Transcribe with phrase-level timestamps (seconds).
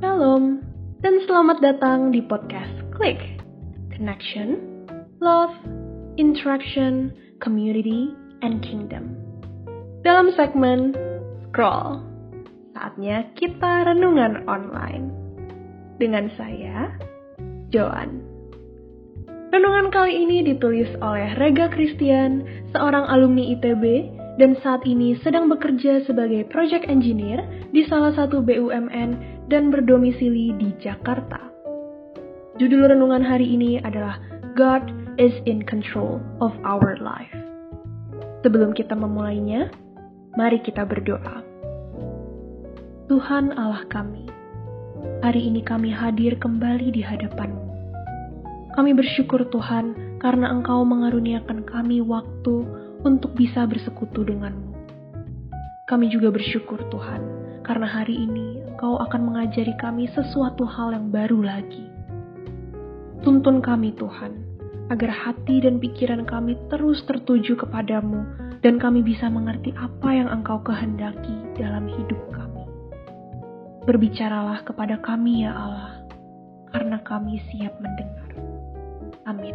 [0.00, 0.64] Shalom,
[1.04, 3.20] dan selamat datang di podcast Klik.
[3.92, 4.56] Connection,
[5.20, 5.52] Love,
[6.16, 7.12] Interaction,
[7.44, 9.12] Community, and Kingdom.
[10.00, 10.96] Dalam segmen
[11.44, 12.00] Scroll,
[12.72, 15.12] saatnya kita renungan online.
[16.00, 16.96] Dengan saya,
[17.68, 18.24] Joan.
[19.52, 22.40] Renungan kali ini ditulis oleh Rega Christian,
[22.72, 23.84] seorang alumni ITB
[24.40, 27.44] dan saat ini sedang bekerja sebagai project engineer
[27.74, 29.10] di salah satu BUMN
[29.52, 31.52] dan berdomisili di Jakarta.
[32.56, 34.16] Judul renungan hari ini adalah
[34.56, 34.88] God
[35.20, 37.32] is in control of our life.
[38.44, 39.68] Sebelum kita memulainya,
[40.36, 41.44] mari kita berdoa.
[43.12, 44.28] Tuhan Allah kami,
[45.20, 47.68] hari ini kami hadir kembali di hadapan-Mu.
[48.72, 52.64] Kami bersyukur Tuhan karena Engkau mengaruniakan kami waktu
[53.02, 54.74] untuk bisa bersekutu denganmu.
[55.86, 57.22] Kami juga bersyukur Tuhan,
[57.66, 61.86] karena hari ini Engkau akan mengajari kami sesuatu hal yang baru lagi.
[63.22, 64.32] Tuntun kami Tuhan,
[64.90, 68.26] agar hati dan pikiran kami terus tertuju kepadamu
[68.62, 72.64] dan kami bisa mengerti apa yang Engkau kehendaki dalam hidup kami.
[73.86, 76.06] Berbicaralah kepada kami ya Allah,
[76.70, 78.30] karena kami siap mendengar.
[79.26, 79.54] Amin.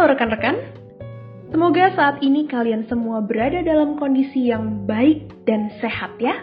[0.00, 0.56] Halo rekan-rekan,
[1.52, 6.40] semoga saat ini kalian semua berada dalam kondisi yang baik dan sehat ya.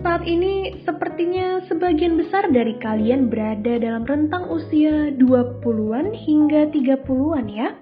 [0.00, 7.76] Saat ini sepertinya sebagian besar dari kalian berada dalam rentang usia 20-an hingga 30-an ya.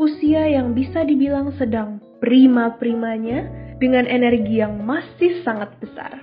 [0.00, 3.44] Usia yang bisa dibilang sedang prima-primanya
[3.76, 6.16] dengan energi yang masih sangat besar.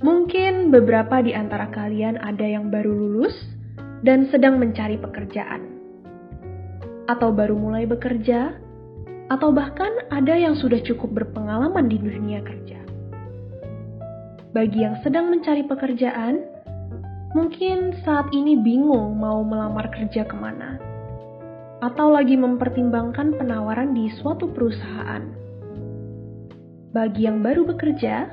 [0.00, 3.55] Mungkin beberapa di antara kalian ada yang baru lulus,
[4.06, 5.66] dan sedang mencari pekerjaan,
[7.10, 8.54] atau baru mulai bekerja,
[9.26, 12.78] atau bahkan ada yang sudah cukup berpengalaman di dunia kerja.
[14.54, 16.38] Bagi yang sedang mencari pekerjaan,
[17.34, 20.78] mungkin saat ini bingung mau melamar kerja ke mana,
[21.82, 25.26] atau lagi mempertimbangkan penawaran di suatu perusahaan.
[26.94, 28.30] Bagi yang baru bekerja,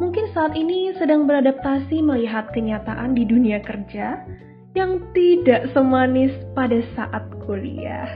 [0.00, 4.24] mungkin saat ini sedang beradaptasi melihat kenyataan di dunia kerja
[4.72, 8.08] yang tidak semanis pada saat kuliah.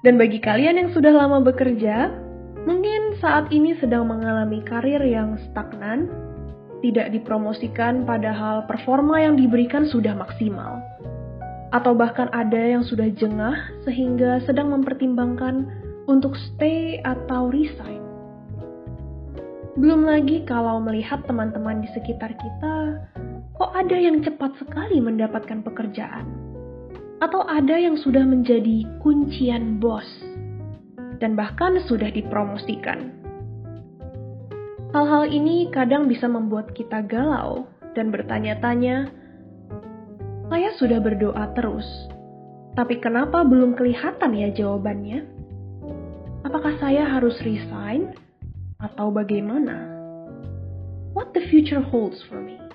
[0.00, 2.08] Dan bagi kalian yang sudah lama bekerja,
[2.64, 6.08] mungkin saat ini sedang mengalami karir yang stagnan,
[6.80, 10.80] tidak dipromosikan padahal performa yang diberikan sudah maksimal.
[11.70, 13.54] Atau bahkan ada yang sudah jengah
[13.84, 15.68] sehingga sedang mempertimbangkan
[16.08, 18.00] untuk stay atau resign.
[19.78, 23.06] Belum lagi kalau melihat teman-teman di sekitar kita
[23.60, 26.24] kok ada yang cepat sekali mendapatkan pekerjaan?
[27.20, 30.08] Atau ada yang sudah menjadi kuncian bos
[31.20, 33.12] dan bahkan sudah dipromosikan?
[34.96, 39.12] Hal-hal ini kadang bisa membuat kita galau dan bertanya-tanya,
[40.48, 41.84] saya sudah berdoa terus,
[42.80, 45.28] tapi kenapa belum kelihatan ya jawabannya?
[46.48, 48.16] Apakah saya harus resign
[48.80, 50.00] atau bagaimana?
[51.12, 52.69] What the future holds for me?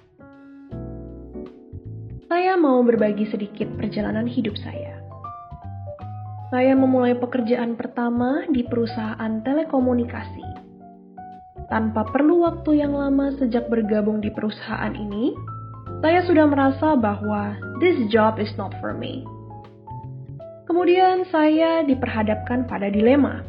[2.25, 4.97] Saya mau berbagi sedikit perjalanan hidup saya.
[6.49, 10.45] Saya memulai pekerjaan pertama di perusahaan telekomunikasi.
[11.69, 15.33] Tanpa perlu waktu yang lama sejak bergabung di perusahaan ini,
[16.01, 19.25] saya sudah merasa bahwa this job is not for me.
[20.65, 23.45] Kemudian saya diperhadapkan pada dilema.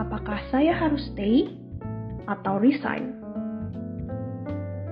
[0.00, 1.52] Apakah saya harus stay
[2.24, 3.19] atau resign?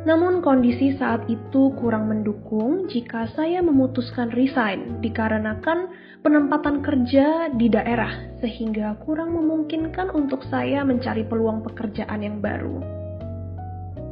[0.08, 5.92] Namun kondisi saat itu kurang mendukung jika saya memutuskan resign dikarenakan
[6.24, 12.80] penempatan kerja di daerah sehingga kurang memungkinkan untuk saya mencari peluang pekerjaan yang baru.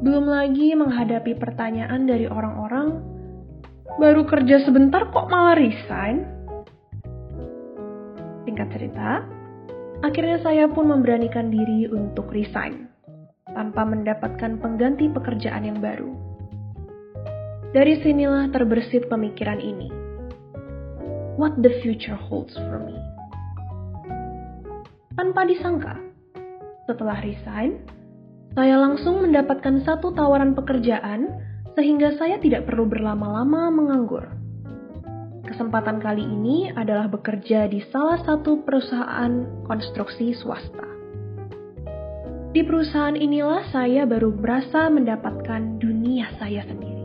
[0.04, 3.00] Belum lagi menghadapi pertanyaan dari orang-orang,
[3.96, 6.28] baru kerja sebentar kok malah resign?
[8.44, 9.24] Singkat cerita,
[10.04, 12.85] akhirnya saya pun memberanikan diri untuk resign
[13.46, 16.10] tanpa mendapatkan pengganti pekerjaan yang baru.
[17.70, 19.86] Dari sinilah terbersit pemikiran ini.
[21.38, 22.96] What the future holds for me.
[25.14, 25.94] Tanpa disangka,
[26.90, 27.84] setelah resign,
[28.56, 31.28] saya langsung mendapatkan satu tawaran pekerjaan
[31.76, 34.32] sehingga saya tidak perlu berlama-lama menganggur.
[35.44, 40.95] Kesempatan kali ini adalah bekerja di salah satu perusahaan konstruksi swasta.
[42.56, 47.04] Di perusahaan inilah saya baru berasa mendapatkan dunia saya sendiri.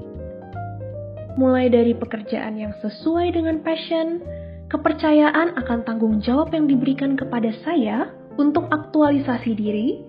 [1.35, 4.23] Mulai dari pekerjaan yang sesuai dengan passion,
[4.71, 9.99] kepercayaan akan tanggung jawab yang diberikan kepada saya untuk aktual aktualisasi diri,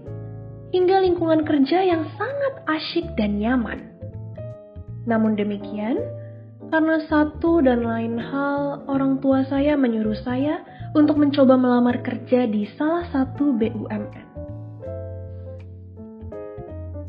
[0.71, 3.83] hingga lingkungan kerja yang sangat asyik dan nyaman.
[5.11, 5.99] Namun demikian,
[6.71, 10.63] karena satu dan lain hal, orang tua saya menyuruh saya
[10.95, 14.32] untuk mencoba melamar kerja di salah satu BUMN.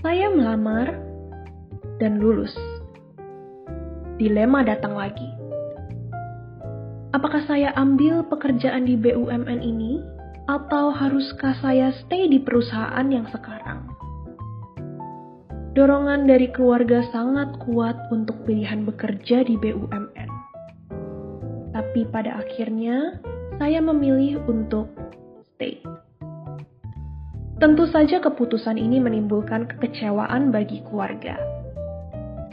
[0.04, 1.00] Saya melamar
[1.96, 2.52] dan lulus.
[4.20, 5.32] Dilema datang lagi.
[7.16, 10.04] Apakah saya ambil pekerjaan di BUMN ini
[10.52, 13.88] atau haruskah saya stay di perusahaan yang sekarang?
[15.72, 20.30] Dorongan dari keluarga sangat kuat untuk pilihan bekerja di BUMN.
[21.72, 23.24] Tapi pada akhirnya,
[23.56, 24.92] saya memilih untuk
[25.56, 25.80] stay.
[27.64, 31.40] Tentu saja keputusan ini menimbulkan kekecewaan bagi keluarga.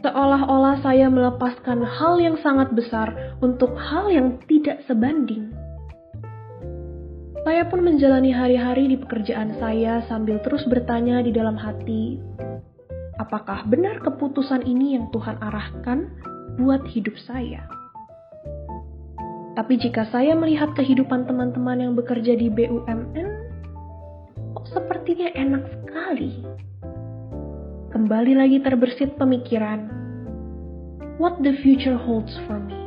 [0.06, 5.50] Seolah-olah saya melepaskan hal yang sangat besar untuk hal yang tidak sebanding.
[7.42, 12.22] Saya pun menjalani hari-hari di pekerjaan saya sambil terus bertanya di dalam hati,
[13.18, 16.06] apakah benar keputusan ini yang Tuhan arahkan
[16.54, 17.66] buat hidup saya?
[19.58, 23.29] Tapi jika saya melihat kehidupan teman-teman yang bekerja di BUMN,
[24.70, 26.32] sepertinya enak sekali.
[27.90, 29.90] Kembali lagi terbersit pemikiran,
[31.18, 32.78] what the future holds for me.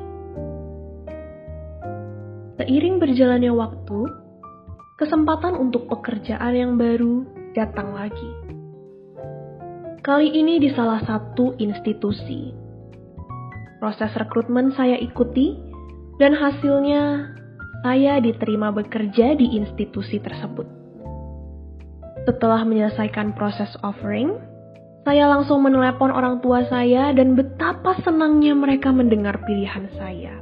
[2.56, 4.00] Seiring berjalannya waktu,
[4.96, 8.32] kesempatan untuk pekerjaan yang baru datang lagi.
[10.04, 12.52] Kali ini di salah satu institusi.
[13.84, 15.60] Proses rekrutmen saya ikuti,
[16.16, 17.36] dan hasilnya
[17.84, 20.83] saya diterima bekerja di institusi tersebut.
[22.24, 24.40] Setelah menyelesaikan proses offering,
[25.04, 30.40] saya langsung menelepon orang tua saya dan betapa senangnya mereka mendengar pilihan saya.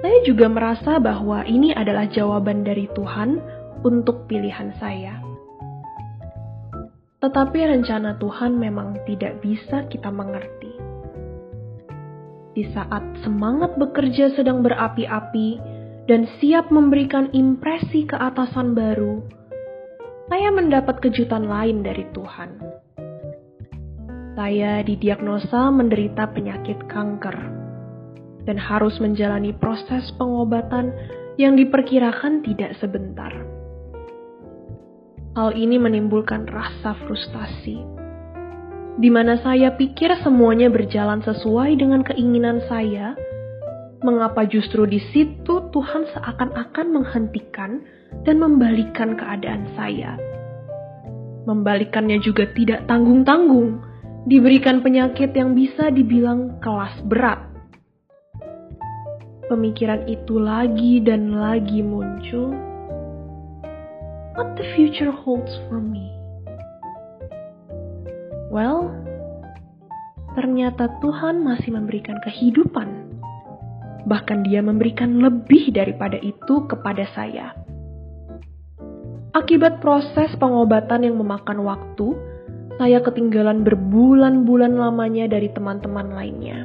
[0.00, 3.36] Saya juga merasa bahwa ini adalah jawaban dari Tuhan
[3.84, 5.20] untuk pilihan saya.
[7.20, 10.72] Tetapi rencana Tuhan memang tidak bisa kita mengerti.
[12.56, 15.60] Di saat semangat bekerja sedang berapi-api
[16.08, 19.20] dan siap memberikan impresi keatasan baru,
[20.26, 22.58] saya mendapat kejutan lain dari Tuhan.
[24.34, 27.36] Saya didiagnosa menderita penyakit kanker
[28.44, 30.92] dan harus menjalani proses pengobatan
[31.38, 33.32] yang diperkirakan tidak sebentar.
[35.36, 37.76] Hal ini menimbulkan rasa frustasi,
[38.96, 43.14] di mana saya pikir semuanya berjalan sesuai dengan keinginan saya.
[44.04, 47.80] Mengapa justru di situ Tuhan seakan-akan menghentikan
[48.24, 50.20] dan membalikan keadaan saya?
[51.48, 53.80] Membalikannya juga tidak tanggung-tanggung,
[54.26, 57.56] diberikan penyakit yang bisa dibilang kelas berat
[59.46, 62.50] pemikiran itu lagi dan lagi muncul,
[64.34, 66.10] what the future holds for me?
[68.50, 68.90] Well,
[70.34, 73.05] ternyata Tuhan masih memberikan kehidupan.
[74.06, 77.58] Bahkan dia memberikan lebih daripada itu kepada saya.
[79.36, 82.16] Akibat proses pengobatan yang memakan waktu,
[82.80, 86.64] saya ketinggalan berbulan-bulan lamanya dari teman-teman lainnya.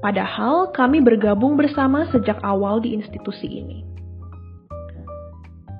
[0.00, 3.84] Padahal kami bergabung bersama sejak awal di institusi ini.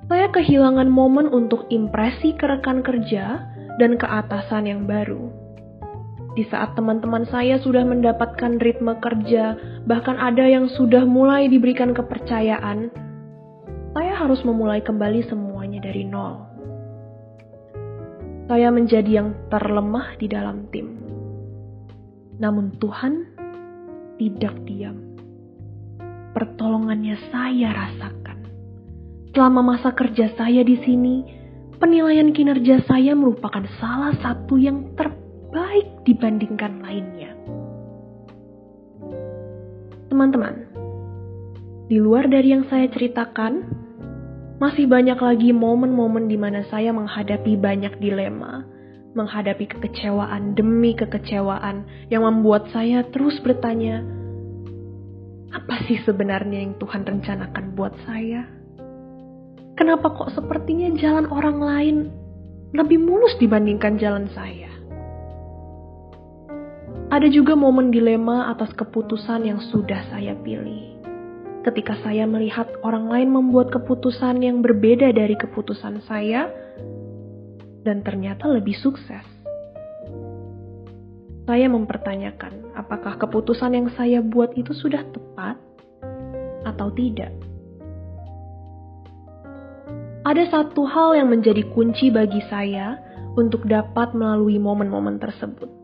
[0.05, 3.41] Saya kehilangan momen untuk impresi ke rekan kerja
[3.81, 5.40] dan keatasan yang baru.
[6.31, 12.87] Di saat teman-teman saya sudah mendapatkan ritme kerja, bahkan ada yang sudah mulai diberikan kepercayaan,
[13.91, 16.47] saya harus memulai kembali semuanya dari nol.
[18.47, 20.87] Saya menjadi yang terlemah di dalam tim.
[22.39, 23.13] Namun Tuhan
[24.15, 25.19] tidak diam.
[26.31, 28.39] Pertolongannya saya rasakan.
[29.35, 31.27] Selama masa kerja saya di sini,
[31.75, 35.20] penilaian kinerja saya merupakan salah satu yang terbaik
[36.05, 37.31] dibandingkan lainnya.
[40.09, 40.67] Teman-teman,
[41.87, 43.63] di luar dari yang saya ceritakan,
[44.59, 48.67] masih banyak lagi momen-momen di mana saya menghadapi banyak dilema,
[49.15, 54.03] menghadapi kekecewaan demi kekecewaan yang membuat saya terus bertanya,
[55.51, 58.47] apa sih sebenarnya yang Tuhan rencanakan buat saya?
[59.79, 61.97] Kenapa kok sepertinya jalan orang lain
[62.75, 64.70] lebih mulus dibandingkan jalan saya?
[67.11, 71.03] Ada juga momen dilema atas keputusan yang sudah saya pilih.
[71.67, 76.47] Ketika saya melihat orang lain membuat keputusan yang berbeda dari keputusan saya,
[77.83, 79.27] dan ternyata lebih sukses.
[81.43, 85.59] Saya mempertanyakan apakah keputusan yang saya buat itu sudah tepat
[86.63, 87.35] atau tidak.
[90.21, 93.01] ada satu hal yang menjadi kunci bagi saya
[93.33, 95.80] untuk dapat melalui momen-momen tersebut.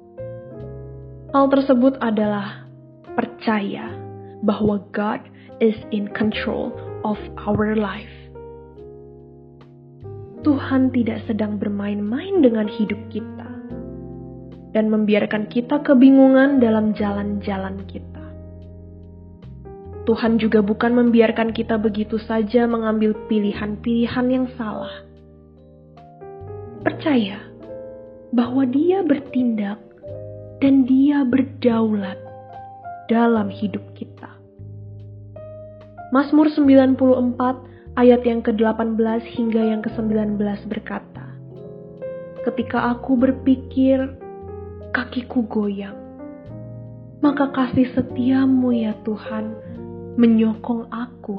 [1.35, 2.63] Hal tersebut adalah
[3.19, 3.91] percaya
[4.47, 5.19] bahwa God
[5.59, 6.71] is in control
[7.03, 8.11] of our life.
[10.47, 13.49] Tuhan tidak sedang bermain-main dengan hidup kita
[14.71, 18.23] dan membiarkan kita kebingungan dalam jalan-jalan kita.
[20.07, 25.03] Tuhan juga bukan membiarkan kita begitu saja mengambil pilihan-pilihan yang salah.
[26.87, 27.43] Percaya
[28.31, 29.86] bahwa Dia bertindak
[30.57, 32.17] dan Dia berdaulat
[33.05, 34.29] dalam hidup kita.
[36.09, 41.25] Mazmur 94 ayat yang ke-18 hingga yang ke-19 berkata,
[42.41, 44.17] Ketika aku berpikir,
[44.95, 45.93] kakiku goyang.
[47.21, 49.51] Maka kasih setiamu ya Tuhan
[50.17, 51.37] menyokong aku.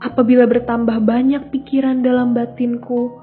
[0.00, 3.20] Apabila bertambah banyak pikiran dalam batinku,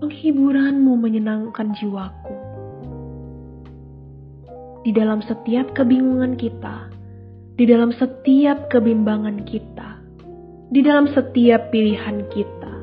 [0.00, 2.23] penghiburanmu menyenangkan jiwaku.
[4.84, 6.92] Di dalam setiap kebingungan kita,
[7.56, 9.98] di dalam setiap kebimbangan kita,
[10.68, 12.74] di dalam setiap pilihan kita,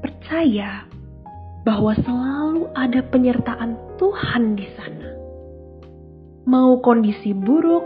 [0.00, 0.88] percaya
[1.68, 5.08] bahwa selalu ada penyertaan Tuhan di sana.
[6.48, 7.84] Mau kondisi buruk,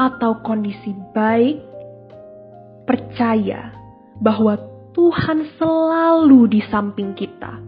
[0.00, 1.60] atau kondisi baik,
[2.88, 3.76] percaya
[4.24, 4.56] bahwa
[4.96, 7.60] Tuhan selalu di samping kita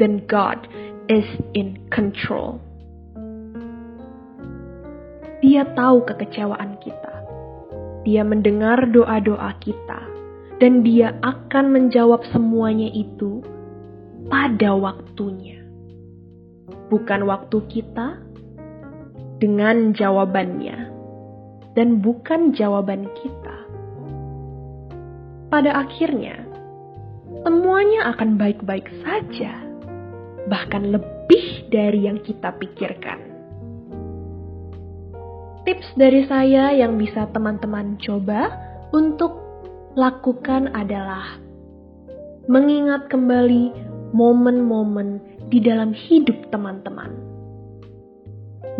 [0.00, 0.64] dan God
[1.12, 2.56] is in control.
[5.38, 7.14] Dia tahu kekecewaan kita.
[8.02, 10.00] Dia mendengar doa-doa kita
[10.58, 13.46] dan dia akan menjawab semuanya itu
[14.26, 15.62] pada waktunya.
[16.90, 18.18] Bukan waktu kita
[19.38, 20.90] dengan jawabannya
[21.78, 23.56] dan bukan jawaban kita.
[25.48, 26.42] Pada akhirnya,
[27.46, 29.54] semuanya akan baik-baik saja,
[30.50, 33.27] bahkan lebih dari yang kita pikirkan.
[35.68, 38.56] Tips dari saya yang bisa teman-teman coba
[38.96, 39.36] untuk
[40.00, 41.36] lakukan adalah
[42.48, 43.76] mengingat kembali
[44.16, 45.20] momen-momen
[45.52, 47.12] di dalam hidup teman-teman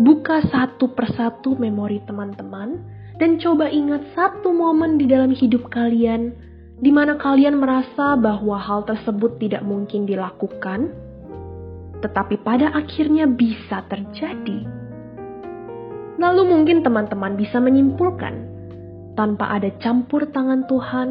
[0.01, 2.81] buka satu persatu memori teman-teman
[3.21, 6.33] dan coba ingat satu momen di dalam hidup kalian
[6.81, 10.89] di mana kalian merasa bahwa hal tersebut tidak mungkin dilakukan,
[12.01, 14.78] tetapi pada akhirnya bisa terjadi.
[16.19, 18.35] Lalu mungkin teman-teman bisa menyimpulkan,
[19.15, 21.09] tanpa ada campur tangan Tuhan,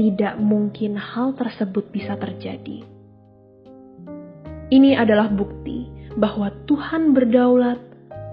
[0.00, 2.84] tidak mungkin hal tersebut bisa terjadi.
[4.72, 7.78] Ini adalah bukti bahwa Tuhan berdaulat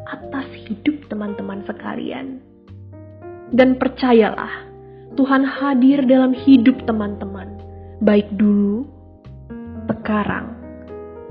[0.08, 2.40] atas hidup teman-teman sekalian.
[3.52, 4.64] Dan percayalah,
[5.20, 7.60] Tuhan hadir dalam hidup teman-teman,
[8.00, 8.88] baik dulu,
[9.92, 10.56] sekarang,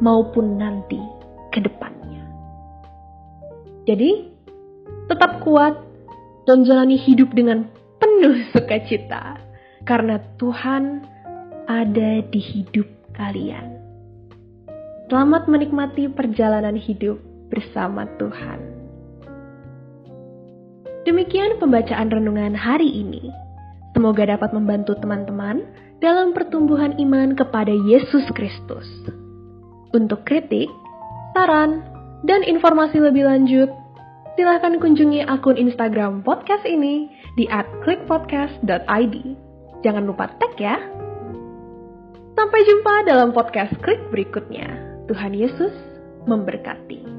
[0.00, 1.21] maupun nanti.
[3.82, 4.30] Jadi,
[5.10, 5.74] tetap kuat
[6.46, 7.66] dan jalani hidup dengan
[7.98, 9.42] penuh sukacita,
[9.82, 11.02] karena Tuhan
[11.66, 13.78] ada di hidup kalian.
[15.10, 17.20] Selamat menikmati perjalanan hidup
[17.52, 18.58] bersama Tuhan.
[21.04, 23.28] Demikian pembacaan renungan hari ini.
[23.92, 25.66] Semoga dapat membantu teman-teman
[26.00, 28.88] dalam pertumbuhan iman kepada Yesus Kristus.
[29.92, 30.72] Untuk kritik,
[31.36, 31.91] saran,
[32.22, 33.70] dan informasi lebih lanjut,
[34.38, 37.50] silahkan kunjungi akun Instagram podcast ini di
[37.82, 39.14] @clickpodcast.id.
[39.82, 40.78] Jangan lupa tag ya.
[42.38, 44.70] Sampai jumpa dalam podcast Klik berikutnya.
[45.10, 45.74] Tuhan Yesus
[46.24, 47.11] memberkati.